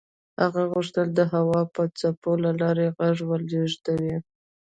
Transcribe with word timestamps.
هغه 0.41 0.61
غوښتل 0.71 1.07
د 1.13 1.19
هوا 1.33 1.59
د 1.75 1.77
څپو 1.99 2.31
له 2.43 2.51
لارې 2.61 2.87
غږ 2.99 3.17
ولېږدوي. 3.29 4.15